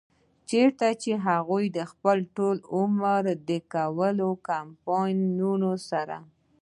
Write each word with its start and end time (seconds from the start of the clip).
چرته 0.49 0.87
چې 1.01 1.11
هغوي 1.27 1.65
خپل 1.91 2.17
ټول 2.35 2.57
عمر 2.75 3.21
د 3.47 3.49
کول 3.73 4.17
کمپنيانو 4.49 5.73
سره 5.89 6.17